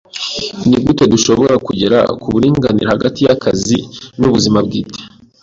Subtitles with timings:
[0.67, 3.77] Nigute dushobora kugera ku buringanire hagati yakazi
[4.17, 4.99] nubuzima bwite?